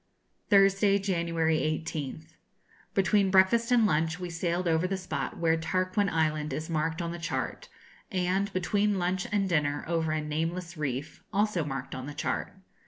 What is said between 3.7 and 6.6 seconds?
and lunch we sailed over the spot where Tarquin Island